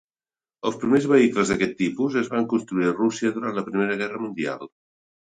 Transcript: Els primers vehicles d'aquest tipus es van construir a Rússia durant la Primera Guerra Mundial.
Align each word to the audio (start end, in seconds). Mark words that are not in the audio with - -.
Els 0.69 0.77
primers 0.83 1.03
vehicles 1.11 1.51
d'aquest 1.53 1.75
tipus 1.81 2.17
es 2.21 2.31
van 2.37 2.47
construir 2.53 2.87
a 2.93 2.95
Rússia 3.01 3.31
durant 3.37 3.59
la 3.61 3.65
Primera 3.69 3.99
Guerra 4.01 4.23
Mundial. 4.25 4.65